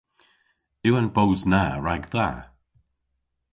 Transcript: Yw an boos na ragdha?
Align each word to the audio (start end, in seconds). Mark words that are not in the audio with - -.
Yw 0.87 0.93
an 0.99 1.07
boos 1.15 1.41
na 1.51 1.63
ragdha? 1.85 2.27